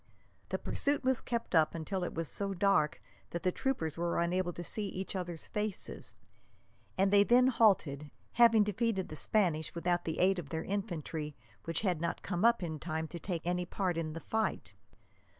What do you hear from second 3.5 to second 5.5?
troopers were unable to see each other's